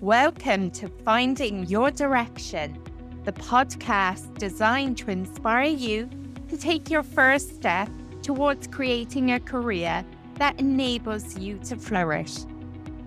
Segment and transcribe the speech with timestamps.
[0.00, 2.82] Welcome to Finding Your Direction,
[3.24, 6.08] the podcast designed to inspire you
[6.48, 7.90] to take your first step
[8.22, 10.02] towards creating a career
[10.36, 12.34] that enables you to flourish.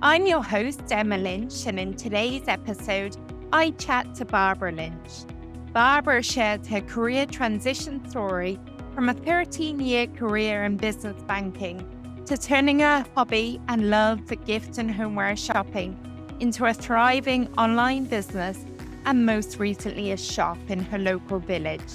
[0.04, 3.17] I'm your host, Emma Lynch, and in today's episode,
[3.51, 5.25] I chat to Barbara Lynch.
[5.73, 8.60] Barbara shares her career transition story
[8.94, 11.83] from a 13 year career in business banking
[12.28, 15.97] to turning a hobby and love for gift and homeware shopping
[16.44, 18.65] into a thriving online business
[19.05, 21.93] and most recently a shop in her local village.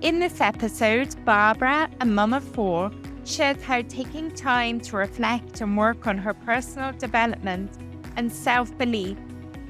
[0.00, 2.90] In this episode, Barbara, a mum of four,
[3.26, 7.70] shares how taking time to reflect and work on her personal development
[8.16, 9.18] and self belief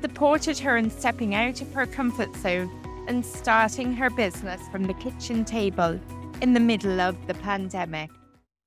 [0.00, 2.70] supported her in stepping out of her comfort zone
[3.08, 5.98] and starting her business from the kitchen table
[6.40, 8.10] in the middle of the pandemic.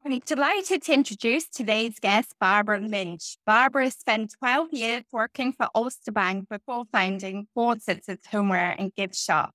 [0.03, 3.37] I'm delighted to introduce today's guest, Barbara Lynch.
[3.45, 9.51] Barbara spent 12 years working for Ulster Bank before founding Fawcett's Homeware and Gift Shop.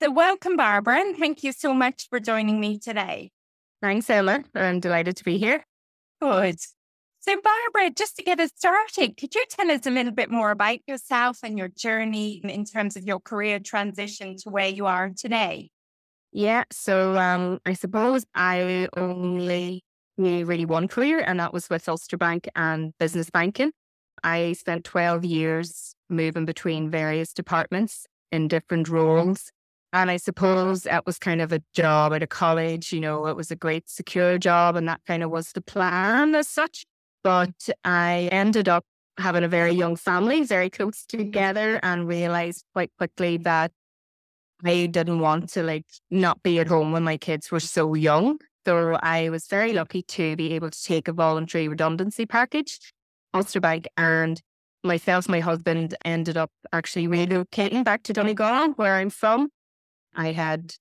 [0.00, 3.32] So, welcome, Barbara, and thank you so much for joining me today.
[3.82, 4.44] Thanks, Emma.
[4.54, 5.64] I'm delighted to be here.
[6.20, 6.60] Good.
[7.18, 10.52] So, Barbara, just to get us started, could you tell us a little bit more
[10.52, 15.10] about yourself and your journey in terms of your career transition to where you are
[15.10, 15.70] today?
[16.32, 19.84] Yeah, so um, I suppose I only
[20.16, 23.72] knew really one career, and that was with Ulster Bank and business banking.
[24.24, 29.50] I spent 12 years moving between various departments in different roles.
[29.92, 33.36] And I suppose that was kind of a job at a college, you know, it
[33.36, 36.84] was a great secure job, and that kind of was the plan as such.
[37.22, 38.84] But I ended up
[39.18, 43.70] having a very young family, very close together, and realized quite quickly that
[44.64, 48.38] I didn't want to like not be at home when my kids were so young.
[48.64, 52.78] So I was very lucky to be able to take a voluntary redundancy package.
[53.34, 54.40] Ulster Bank and
[54.84, 59.48] myself, my husband ended up actually relocating back to Donegal, where I'm from.
[60.14, 60.74] I had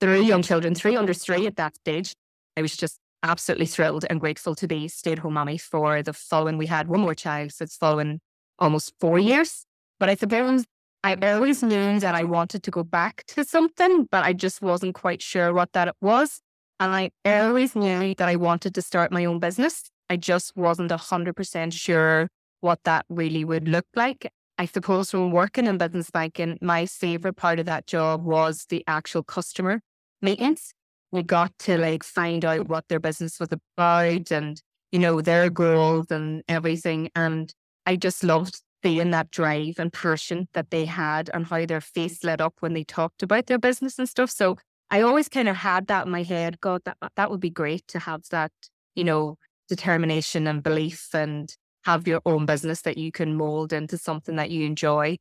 [0.00, 2.12] three young children, three under three at that stage.
[2.56, 6.12] I was just absolutely thrilled and grateful to be stay at home mommy for the
[6.12, 6.58] following.
[6.58, 8.20] We had one more child, so it's following
[8.58, 9.64] almost four years.
[10.00, 10.64] But I suppose
[11.08, 14.94] I always knew that I wanted to go back to something, but I just wasn't
[14.94, 16.42] quite sure what that was.
[16.80, 19.84] And I always knew that I wanted to start my own business.
[20.10, 22.28] I just wasn't 100% sure
[22.60, 24.30] what that really would look like.
[24.58, 28.84] I suppose from working in business banking, my favorite part of that job was the
[28.86, 29.80] actual customer
[30.20, 30.74] maintenance.
[31.10, 34.60] We got to like find out what their business was about and,
[34.92, 37.08] you know, their goals and everything.
[37.14, 37.50] And
[37.86, 42.22] I just loved seeing that drive and passion that they had and how their face
[42.22, 44.30] lit up when they talked about their business and stuff.
[44.30, 44.56] So
[44.90, 46.60] I always kind of had that in my head.
[46.60, 48.52] God, that that would be great to have that,
[48.94, 49.36] you know,
[49.68, 54.50] determination and belief and have your own business that you can mold into something that
[54.50, 55.18] you enjoy.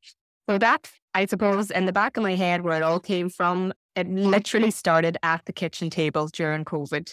[0.50, 3.74] So that I suppose in the back of my head where it all came from,
[3.96, 7.12] it literally started at the kitchen table during COVID.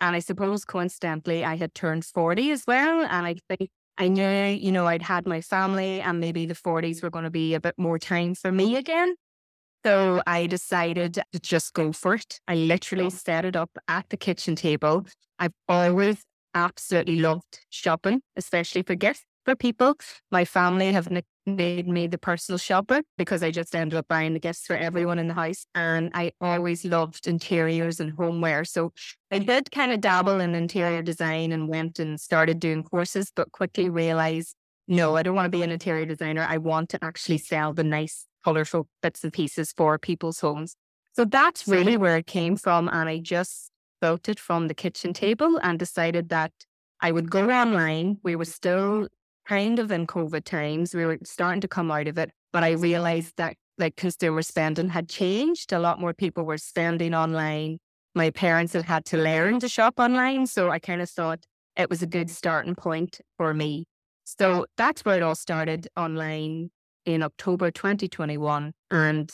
[0.00, 3.06] And I suppose coincidentally I had turned 40 as well.
[3.08, 7.02] And I think I knew, you know, I'd had my family and maybe the 40s
[7.02, 9.14] were going to be a bit more time for me again.
[9.84, 12.40] So I decided to just go for it.
[12.48, 15.06] I literally set it up at the kitchen table.
[15.38, 16.24] I've always
[16.54, 19.94] absolutely loved shopping, especially for gifts for people.
[20.30, 21.08] My family have
[21.46, 25.18] made me the personal shopper because I just ended up buying the gifts for everyone
[25.18, 25.66] in the house.
[25.74, 28.64] And I always loved interiors and homeware.
[28.64, 28.92] So
[29.30, 33.52] I did kind of dabble in interior design and went and started doing courses, but
[33.52, 34.56] quickly realized
[34.88, 36.46] no, I don't want to be an interior designer.
[36.48, 40.76] I want to actually sell the nice, colorful bits and pieces for people's homes.
[41.14, 42.88] So that's really where it came from.
[42.88, 43.70] And I just
[44.00, 46.52] built it from the kitchen table and decided that
[47.00, 48.18] I would go online.
[48.22, 49.08] We were still
[49.46, 50.94] kind of in COVID times.
[50.94, 54.88] We were starting to come out of it, but I realized that like consumer spending
[54.88, 55.72] had changed.
[55.72, 57.78] A lot more people were spending online.
[58.14, 60.46] My parents had had to learn to shop online.
[60.46, 61.44] So I kind of thought
[61.76, 63.84] it was a good starting point for me.
[64.24, 66.70] So that's where it all started online
[67.04, 68.72] in October 2021.
[68.90, 69.32] And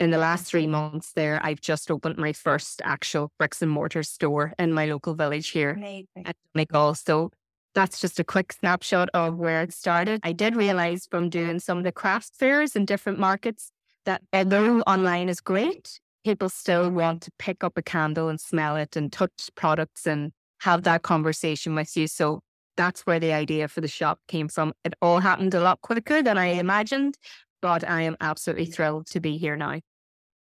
[0.00, 4.02] in the last three months there, I've just opened my first actual bricks and mortar
[4.02, 6.06] store in my local village here Amazing.
[6.26, 6.94] at Donegal.
[6.94, 7.30] So
[7.74, 10.20] that's just a quick snapshot of where it started.
[10.22, 13.70] I did realize from doing some of the craft fairs in different markets
[14.04, 18.76] that although online is great, people still want to pick up a candle and smell
[18.76, 22.06] it and touch products and have that conversation with you.
[22.06, 22.40] So
[22.76, 24.72] that's where the idea for the shop came from.
[24.84, 27.16] It all happened a lot quicker than I imagined,
[27.60, 29.80] but I am absolutely thrilled to be here now.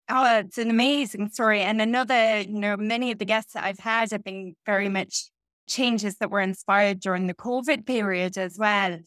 [0.08, 1.60] Oh, it's an amazing story.
[1.62, 5.30] And another, you know, many of the guests that I've had have been very much
[5.66, 8.98] changes that were inspired during the COVID period as well.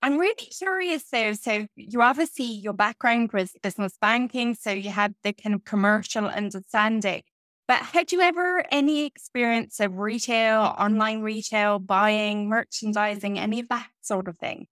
[0.00, 1.32] I'm really curious though.
[1.32, 6.26] So you obviously your background was business banking, so you had the kind of commercial
[6.26, 7.22] understanding.
[7.66, 13.88] But had you ever any experience of retail, online retail, buying, merchandising, any of that
[14.00, 14.66] sort of thing?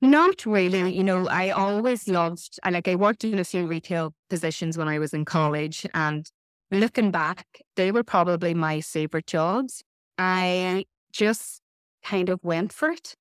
[0.00, 0.94] Not really.
[0.94, 4.88] You know, I always loved, I like, I worked in a few retail positions when
[4.88, 5.86] I was in college.
[5.94, 6.28] And
[6.70, 9.82] looking back, they were probably my favorite jobs.
[10.18, 11.60] I just
[12.04, 13.14] kind of went for it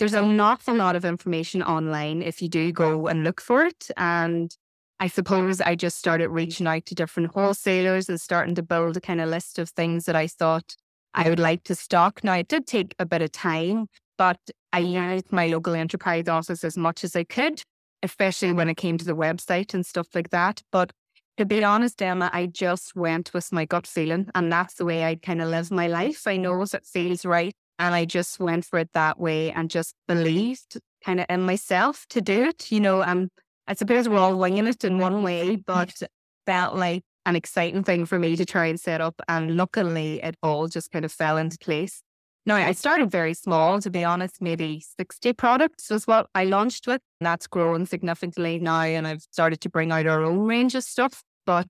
[0.00, 3.90] there's an awful lot of information online if you do go and look for it.
[3.98, 4.56] And
[4.98, 9.00] I suppose I just started reaching out to different wholesalers and starting to build a
[9.00, 10.74] kind of list of things that I thought
[11.12, 12.24] I would like to stock.
[12.24, 14.38] Now, it did take a bit of time, but
[14.72, 17.62] I used my local enterprise office as much as I could,
[18.02, 20.62] especially when it came to the website and stuff like that.
[20.72, 20.92] But
[21.40, 25.06] to be honest, Emma, I just went with my gut feeling, and that's the way
[25.06, 26.26] I kind of live my life.
[26.26, 29.94] I know it feels right and I just went for it that way and just
[30.06, 32.70] believed kind of in myself to do it.
[32.70, 33.30] You know, um,
[33.66, 36.02] I suppose we're all winging it in one way, but
[36.44, 39.14] felt like an exciting thing for me to try and set up.
[39.26, 42.02] And luckily, it all just kind of fell into place.
[42.44, 46.86] Now, I started very small, to be honest, maybe 60 products was what I launched
[46.86, 47.00] with.
[47.18, 48.82] And that's grown significantly now.
[48.82, 51.22] And I've started to bring out our own range of stuff.
[51.46, 51.68] But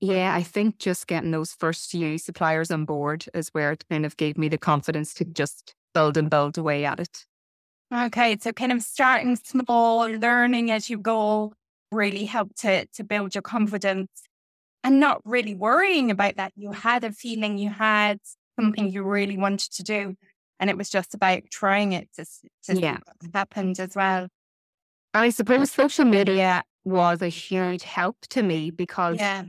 [0.00, 4.04] yeah, I think just getting those first few suppliers on board is where it kind
[4.04, 7.24] of gave me the confidence to just build and build away at it.
[7.94, 11.52] Okay, so kind of starting small, learning as you go,
[11.90, 14.08] really helped to to build your confidence,
[14.82, 16.52] and not really worrying about that.
[16.56, 18.18] You had a feeling, you had
[18.58, 20.16] something you really wanted to do,
[20.58, 22.24] and it was just about trying it to,
[22.64, 22.98] to yeah.
[23.34, 24.28] happened as well.
[25.14, 29.44] I suppose social media was a huge help to me because yeah.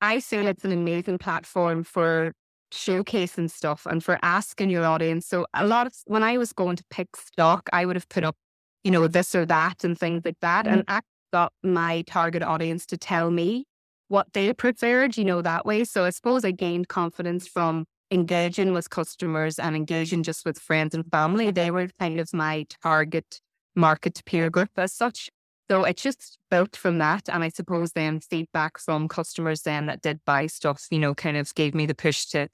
[0.00, 2.32] I feel it's an amazing platform for
[2.72, 5.26] showcasing stuff and for asking your audience.
[5.26, 8.24] So a lot of when I was going to pick stock, I would have put
[8.24, 8.36] up,
[8.84, 10.66] you know, this or that and things like that.
[10.66, 10.74] Mm-hmm.
[10.74, 11.00] And I
[11.32, 13.64] got my target audience to tell me
[14.08, 15.84] what they preferred, you know, that way.
[15.84, 20.94] So I suppose I gained confidence from engaging with customers and engaging just with friends
[20.94, 21.50] and family.
[21.50, 23.40] They were kind of my target
[23.76, 25.30] market peer group as such.
[25.70, 27.28] So it just built from that.
[27.28, 31.36] And I suppose then feedback from customers then that did buy stuff, you know, kind
[31.36, 32.48] of gave me the push to,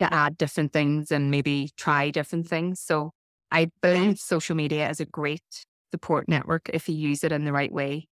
[0.00, 2.80] to add different things and maybe try different things.
[2.80, 3.12] So
[3.52, 7.52] I believe social media is a great support network if you use it in the
[7.52, 8.08] right way.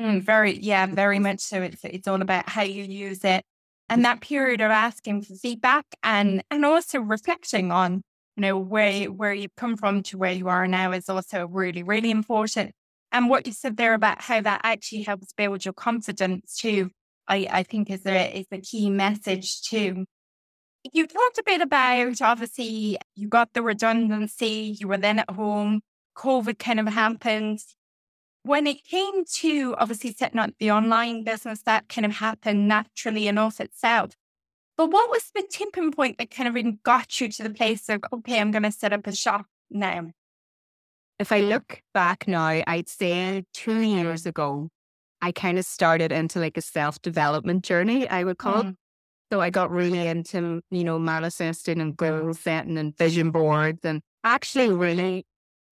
[0.00, 1.60] Mm, very, yeah, very much so.
[1.62, 3.44] It's, it's all about how you use it.
[3.88, 8.02] And that period of asking for feedback and, and also reflecting on,
[8.36, 11.82] you know, where, where you've come from to where you are now is also really,
[11.84, 12.72] really important.
[13.16, 16.90] And what you said there about how that actually helps build your confidence too,
[17.26, 20.04] I, I think is a is a key message too.
[20.92, 25.80] You talked a bit about obviously you got the redundancy, you were then at home,
[26.18, 27.60] COVID kind of happened.
[28.42, 33.28] When it came to obviously setting up the online business, that kind of happened naturally
[33.28, 34.10] enough itself.
[34.76, 38.04] But what was the tipping point that kind of got you to the place of,
[38.12, 40.10] okay, I'm going to set up a shop now?
[41.18, 44.68] If I look back now, I'd say two years ago,
[45.22, 48.70] I kind of started into like a self development journey, I would call mm.
[48.70, 48.76] it.
[49.32, 54.00] So I got really into, you know, manifesting and goal setting and vision boards and
[54.22, 55.24] actually really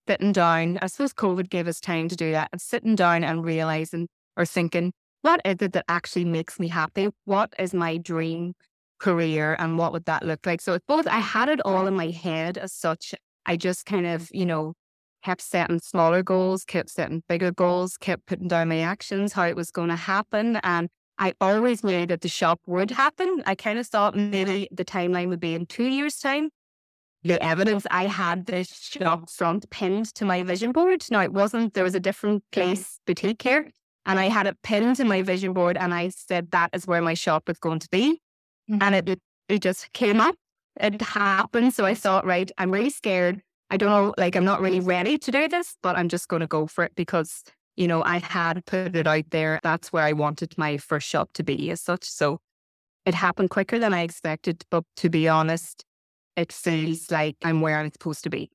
[0.07, 0.77] sitting down.
[0.81, 4.45] I suppose COVID gave us time to do that and sitting down and realizing or
[4.45, 7.09] thinking, what is it that actually makes me happy?
[7.23, 8.53] What is my dream
[8.99, 10.59] career and what would that look like?
[10.59, 13.15] So it's both, I had it all in my head as such.
[13.45, 14.73] I just kind of, you know,
[15.25, 19.55] kept setting smaller goals, kept setting bigger goals, kept putting down my actions, how it
[19.55, 20.57] was going to happen.
[20.57, 23.41] And I always knew that the shop would happen.
[23.47, 26.49] I kind of thought maybe the timeline would be in two years' time.
[27.23, 31.03] The evidence I had the shop front pinned to my vision board.
[31.09, 33.71] Now it wasn't, there was a different place boutique here.
[34.05, 37.01] And I had it pinned to my vision board and I said that is where
[37.01, 38.21] my shop was going to be.
[38.69, 38.83] Mm-hmm.
[38.83, 40.35] And it, it just came up.
[40.79, 41.73] It happened.
[41.73, 43.41] So I thought, right, I'm really scared.
[43.69, 44.89] I don't know, like, I'm not really mm-hmm.
[44.89, 47.43] ready to do this, but I'm just going to go for it because,
[47.75, 49.59] you know, I had put it out there.
[49.63, 52.05] That's where I wanted my first shop to be as such.
[52.05, 52.39] So
[53.05, 54.63] it happened quicker than I expected.
[54.69, 55.83] But to be honest,
[56.35, 58.51] it feels like I'm where I'm supposed to be.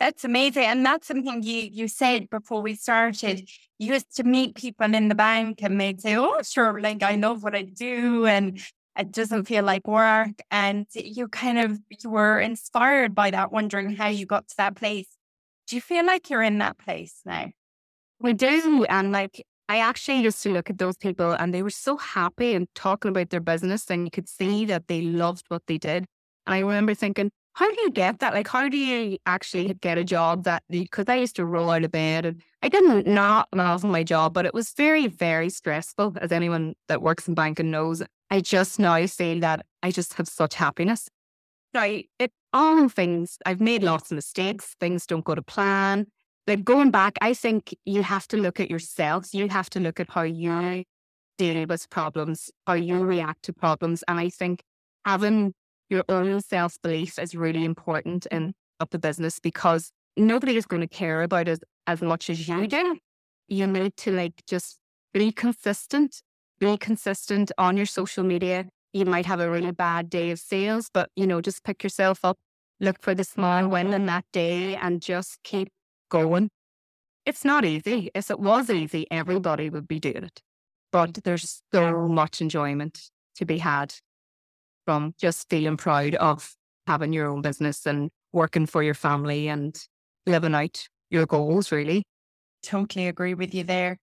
[0.00, 0.64] That's amazing.
[0.64, 3.48] And that's something you, you said before we started.
[3.78, 7.14] You used to meet people in the bank and they'd say, Oh, sure, like I
[7.14, 8.26] love what I do.
[8.26, 8.60] And
[8.98, 10.40] it doesn't feel like work.
[10.50, 14.76] And you kind of you were inspired by that, wondering how you got to that
[14.76, 15.08] place.
[15.66, 17.50] Do you feel like you're in that place now?
[18.20, 18.84] We do.
[18.88, 22.54] And like I actually used to look at those people and they were so happy
[22.54, 26.04] and talking about their business and you could see that they loved what they did.
[26.46, 28.32] And I remember thinking, how do you get that?
[28.32, 31.84] Like, how do you actually get a job that, because I used to roll out
[31.84, 36.16] of bed and I didn't not love my job, but it was very, very stressful,
[36.20, 38.02] as anyone that works in banking knows.
[38.30, 41.08] I just now feel that I just have such happiness.
[41.74, 41.84] Now,
[42.18, 46.06] it all things, I've made lots of mistakes, things don't go to plan.
[46.46, 49.32] Like going back, I think you have to look at yourselves.
[49.32, 50.84] You have to look at how you
[51.38, 54.02] deal with problems, how you react to problems.
[54.08, 54.62] And I think
[55.04, 55.54] having
[55.92, 58.46] your own self belief is really important mm-hmm.
[58.46, 62.48] in of the business because nobody is going to care about it as much as
[62.48, 62.98] you do.
[63.46, 64.78] You need to like just
[65.12, 66.22] be consistent,
[66.58, 68.66] be consistent on your social media.
[68.92, 72.24] You might have a really bad day of sales, but you know, just pick yourself
[72.24, 72.38] up,
[72.80, 75.68] look for the small win in that day and just keep
[76.10, 76.50] going.
[77.24, 78.10] It's not easy.
[78.14, 80.40] If it was easy, everybody would be doing it.
[80.90, 83.94] But there's so much enjoyment to be had
[84.84, 86.54] from just feeling proud of
[86.86, 89.76] having your own business and working for your family and
[90.26, 92.02] living out your goals, really.
[92.62, 93.98] Totally agree with you there.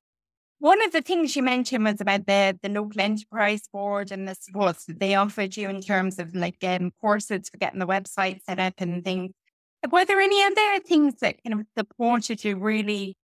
[0.59, 4.35] One of the things you mentioned was about the, the local enterprise board and the
[4.35, 8.43] support that they offered you in terms of like um, courses for getting the website
[8.43, 9.31] set up and things.
[9.89, 13.15] Were there any other things that kind of supported you really,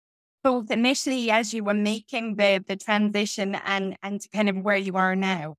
[0.46, 4.96] both initially as you were making the the transition and and kind of where you
[4.96, 5.56] are now?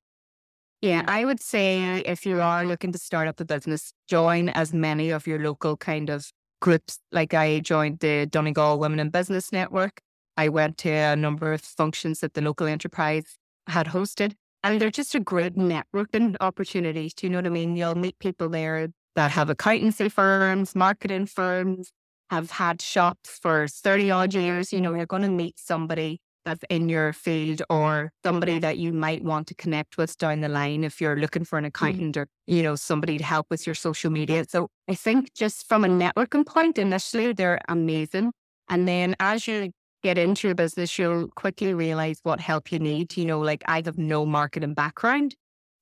[0.82, 4.74] Yeah, I would say if you are looking to start up a business, join as
[4.74, 6.30] many of your local kind of
[6.60, 6.98] groups.
[7.12, 10.00] Like I joined the Donegal Women in Business Network.
[10.36, 14.34] I went to a number of functions that the local enterprise had hosted.
[14.62, 17.10] And they're just a great networking opportunity.
[17.16, 17.76] Do you know what I mean?
[17.76, 21.90] You'll meet people there that have accountancy firms, marketing firms,
[22.30, 24.72] have had shops for 30 odd years.
[24.72, 28.92] You know, you're going to meet somebody that's in your field or somebody that you
[28.92, 31.84] might want to connect with down the line if you're looking for an mm-hmm.
[31.84, 32.22] accountant mm-hmm.
[32.22, 34.44] or, you know, somebody to help with your social media.
[34.48, 38.32] So I think just from a networking point, initially they're amazing.
[38.70, 39.72] And then as you
[40.02, 43.16] get into your business, you'll quickly realize what help you need.
[43.16, 45.34] You know, like I have no marketing background.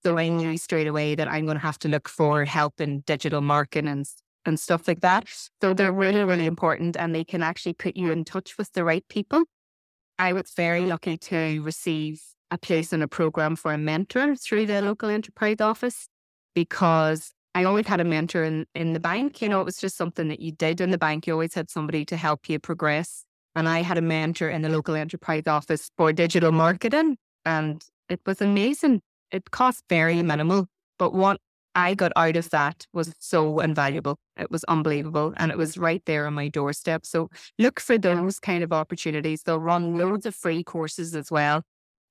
[0.02, 3.00] So I knew straight away that I'm going to have to look for help in
[3.00, 4.06] digital marketing and,
[4.47, 5.28] and stuff like that.
[5.61, 8.85] So they're really, really important and they can actually put you in touch with the
[8.85, 9.44] right people.
[10.18, 14.66] I was very lucky to receive a place in a program for a mentor through
[14.66, 16.06] the local enterprise office
[16.54, 19.42] because I always had a mentor in, in the bank.
[19.42, 21.26] You know, it was just something that you did in the bank.
[21.26, 23.25] You always had somebody to help you progress.
[23.56, 27.16] And I had a mentor in the local enterprise office for digital marketing.
[27.44, 29.02] And it was amazing.
[29.30, 30.66] It cost very minimal.
[30.99, 31.40] But what
[31.75, 34.19] I got out of that was so invaluable.
[34.37, 35.35] It was unbelievable.
[35.37, 37.04] And it was right there on my doorstep.
[37.07, 39.43] So look for those kind of opportunities.
[39.43, 41.62] They'll run loads of free courses as well.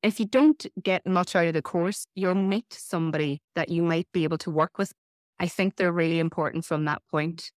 [0.02, 4.08] If you don't get much out of the course, you'll meet somebody that you might
[4.14, 4.92] be able to work with.
[5.40, 7.52] I think they're really important from that point.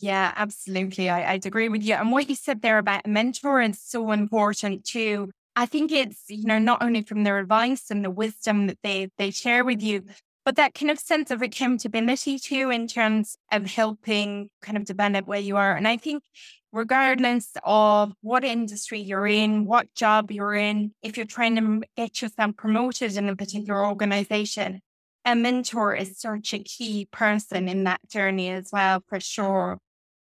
[0.00, 1.10] Yeah, absolutely.
[1.10, 1.94] I, I'd agree with you.
[1.94, 5.30] And what you said there about a mentor is so important too.
[5.56, 9.10] I think it's, you know, not only from their advice and the wisdom that they
[9.18, 10.04] they share with you,
[10.50, 15.24] but that kind of sense of accountability too in terms of helping kind of develop
[15.28, 15.76] where you are.
[15.76, 16.24] And I think
[16.72, 22.20] regardless of what industry you're in, what job you're in, if you're trying to get
[22.20, 24.80] yourself promoted in a particular organization,
[25.24, 29.78] a mentor is such a key person in that journey as well, for sure.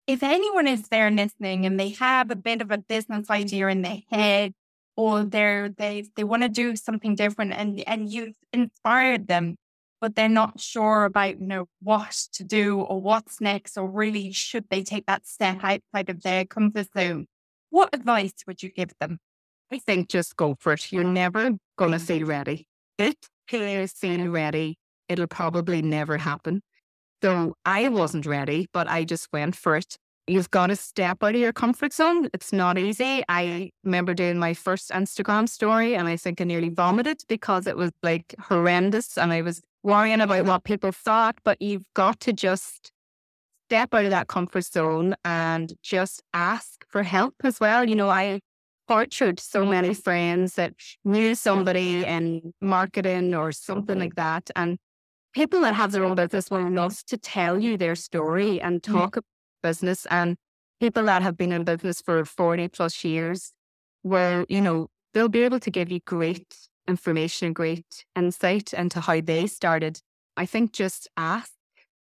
[0.08, 3.82] If anyone is there listening and they have a bit of a business idea in
[3.82, 4.54] their head,
[4.96, 9.58] or they're they they want to do something different and and you've inspired them
[10.02, 14.32] but they're not sure about, you know, what to do or what's next, or really
[14.32, 17.28] should they take that step outside of their comfort zone.
[17.70, 19.20] What advice would you give them?
[19.72, 20.92] I think just go for it.
[20.92, 22.68] You're never going to feel ready.
[22.98, 23.16] If
[23.52, 24.78] you feel ready,
[25.10, 26.62] it'll probably never happen.
[27.24, 29.98] So I wasn't ready, but I just went for it.
[30.28, 32.30] You've got to step out of your comfort zone.
[32.34, 33.24] It's not easy.
[33.30, 37.78] I remember doing my first Instagram story and I think I nearly vomited because it
[37.78, 39.18] was like horrendous.
[39.18, 42.92] And I was worrying about what people thought, but you've got to just
[43.68, 47.88] step out of that comfort zone and just ask for help as well.
[47.88, 48.40] You know, I
[48.88, 50.74] tortured so many friends that
[51.04, 54.50] knew somebody in marketing or something like that.
[54.56, 54.78] And
[55.34, 59.12] people that have their own business will love to tell you their story and talk
[59.12, 59.20] mm-hmm.
[59.20, 59.24] about
[59.64, 60.08] business.
[60.10, 60.36] And
[60.80, 63.52] people that have been in business for 40 plus years
[64.04, 66.56] will, you know, they'll be able to give you great
[66.88, 70.00] information, great insight into how they started.
[70.38, 71.52] I think just ask.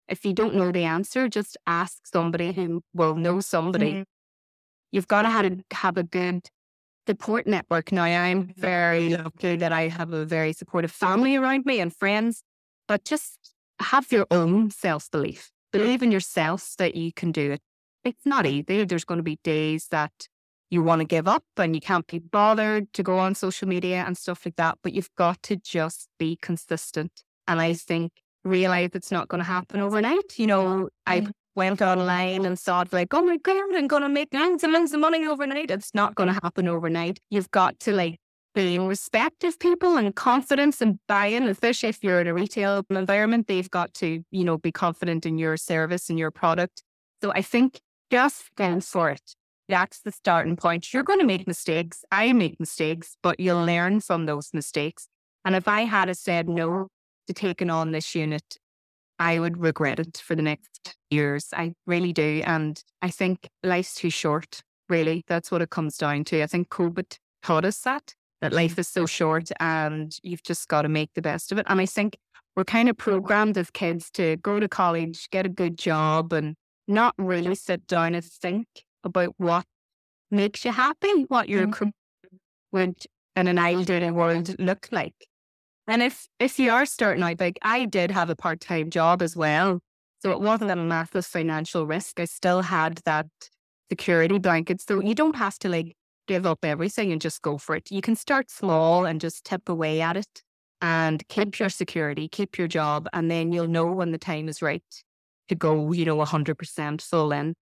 [0.08, 3.92] If you don't know the answer, just ask somebody who will know somebody.
[3.92, 4.02] Mm-hmm.
[4.90, 6.48] You've got to have a, have a good
[7.06, 7.92] support network.
[7.92, 12.42] Now, I'm very lucky that I have a very supportive family around me and friends,
[12.88, 15.50] but just have your own self belief.
[15.72, 17.60] believe in yourself that you can do it.
[18.04, 18.84] It's not easy.
[18.84, 20.12] There's going to be days that
[20.70, 24.04] you want to give up and you can't be bothered to go on social media
[24.06, 27.10] and stuff like that, but you've got to just be consistent.
[27.48, 28.12] And I think
[28.44, 30.38] realize it's not going to happen overnight.
[30.38, 34.32] You know, I went online and thought like, oh my God, I'm going to make
[34.32, 35.70] loads and loads of money overnight.
[35.70, 37.18] It's not going to happen overnight.
[37.28, 38.18] You've got to like
[38.54, 43.46] being respect of people and confidence and buy-in, especially if you're in a retail environment,
[43.46, 46.82] they've got to, you know, be confident in your service and your product.
[47.22, 49.36] So I think just go for it.
[49.70, 50.92] That's the starting point.
[50.92, 52.04] You're going to make mistakes.
[52.10, 55.08] I make mistakes, but you'll learn from those mistakes.
[55.44, 56.88] And if I had said no
[57.26, 58.58] to taking on this unit,
[59.18, 61.48] I would regret it for the next years.
[61.52, 62.42] I really do.
[62.44, 65.24] And I think life's too short, really.
[65.26, 66.42] That's what it comes down to.
[66.42, 68.56] I think COVID taught us that that mm-hmm.
[68.56, 71.66] life is so short and you've just got to make the best of it.
[71.68, 72.16] And I think
[72.56, 76.56] we're kind of programmed as kids to go to college, get a good job, and
[76.88, 78.66] not really sit down and think
[79.04, 79.64] about what
[80.30, 81.88] makes you happy, what your mm-hmm.
[82.72, 82.96] would
[83.36, 85.14] in an ideal world look like.
[85.86, 89.22] And if if you are starting out, like I did have a part time job
[89.22, 89.80] as well,
[90.20, 92.20] so it wasn't a massive financial risk.
[92.20, 93.26] I still had that
[93.90, 95.96] security blanket, so you don't have to like
[96.28, 97.90] give up everything and just go for it.
[97.90, 100.42] You can start small and just tip away at it
[100.80, 104.62] and keep your security, keep your job, and then you'll know when the time is
[104.62, 104.84] right
[105.48, 107.54] to go, you know, 100% full in.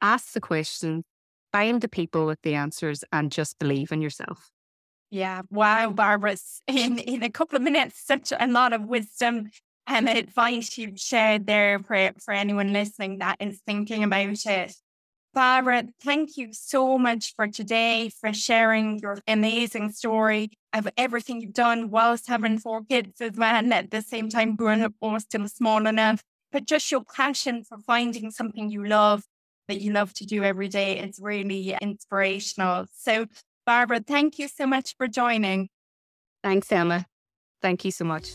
[0.00, 1.04] Ask the questions,
[1.52, 4.50] find the people with the answers, and just believe in yourself.
[5.10, 5.42] Yeah.
[5.50, 6.36] Wow, Barbara.
[6.66, 9.50] In, in a couple of minutes, such a lot of wisdom
[9.86, 14.74] and advice you've shared there for, for anyone listening that is thinking about it.
[15.34, 21.52] Barbara, thank you so much for today, for sharing your amazing story of everything you've
[21.52, 25.18] done whilst having four kids as well, and at the same time growing up or
[25.18, 26.22] still small enough.
[26.52, 29.24] But just your passion for finding something you love
[29.68, 32.86] that you love to do every day is really inspirational.
[32.96, 33.26] So,
[33.66, 35.68] Barbara, thank you so much for joining.
[36.42, 37.06] Thanks, Emma.
[37.62, 38.28] Thank you so much.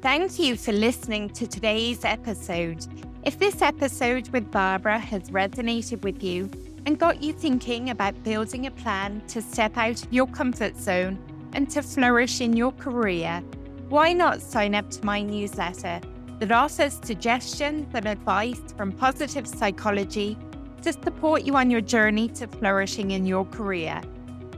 [0.00, 2.86] Thank you for listening to today's episode.
[3.24, 6.48] If this episode with Barbara has resonated with you
[6.86, 11.18] and got you thinking about building a plan to step out of your comfort zone
[11.52, 13.42] and to flourish in your career,
[13.88, 16.00] why not sign up to my newsletter
[16.38, 20.38] that offers suggestions and advice from positive psychology
[20.82, 24.00] to support you on your journey to flourishing in your career?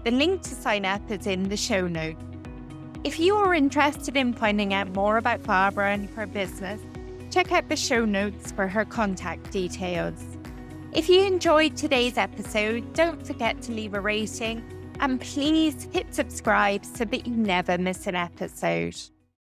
[0.05, 2.23] The link to sign up is in the show notes.
[3.03, 6.81] If you are interested in finding out more about Barbara and her business,
[7.31, 10.23] check out the show notes for her contact details.
[10.93, 14.63] If you enjoyed today's episode, don't forget to leave a rating
[15.01, 18.97] and please hit subscribe so that you never miss an episode.